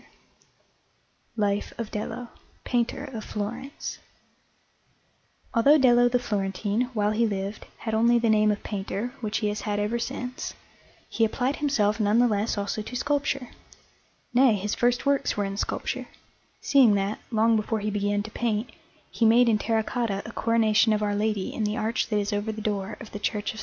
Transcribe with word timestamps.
DELLO 1.35 1.47
LIFE 1.49 1.73
OF 1.77 1.91
DELLO 1.91 2.29
PAINTER 2.63 3.05
OF 3.13 3.23
FLORENCE 3.23 3.99
Although 5.53 5.77
Dello 5.77 6.09
the 6.09 6.17
Florentine, 6.17 6.89
while 6.95 7.11
he 7.11 7.27
lived, 7.27 7.67
had 7.77 7.93
only 7.93 8.17
the 8.17 8.27
name 8.31 8.49
of 8.51 8.63
painter, 8.63 9.13
which 9.21 9.37
he 9.39 9.49
has 9.49 9.61
had 9.61 9.77
ever 9.79 9.99
since, 9.99 10.55
he 11.07 11.23
applied 11.23 11.57
himself 11.57 11.99
none 11.99 12.17
the 12.17 12.27
less 12.27 12.57
also 12.57 12.81
to 12.81 12.95
sculpture 12.95 13.49
nay, 14.33 14.55
his 14.55 14.73
first 14.73 15.05
works 15.05 15.37
were 15.37 15.45
in 15.45 15.55
sculpture, 15.55 16.07
seeing 16.61 16.95
that, 16.95 17.19
long 17.29 17.55
before 17.55 17.81
he 17.81 17.91
began 17.91 18.23
to 18.23 18.31
paint, 18.31 18.71
he 19.11 19.23
made 19.23 19.47
in 19.47 19.59
terra 19.59 19.83
cotta 19.83 20.23
a 20.25 20.31
Coronation 20.31 20.93
of 20.93 21.03
Our 21.03 21.13
Lady 21.13 21.53
in 21.53 21.63
the 21.63 21.77
arch 21.77 22.07
that 22.07 22.17
is 22.17 22.33
over 22.33 22.51
the 22.51 22.59
door 22.59 22.97
of 22.99 23.11
the 23.11 23.19
Church 23.19 23.53
of 23.53 23.59
S. 23.59 23.59